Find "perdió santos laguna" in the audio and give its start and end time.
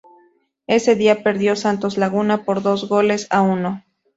1.21-2.43